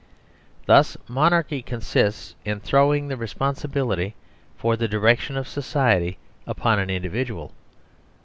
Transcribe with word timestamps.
Thus 0.65 0.97
Monarchy 1.07 1.61
consists 1.61 2.33
in 2.43 2.59
throwing 2.59 3.01
the 3.01 3.13
18 3.13 3.19
DEFINITIONS 3.19 3.21
responsibility 3.21 4.15
for 4.57 4.75
the 4.75 4.87
direction 4.87 5.37
of 5.37 5.47
society 5.47 6.17
upon 6.47 6.79
an 6.79 6.89
individual. 6.89 7.51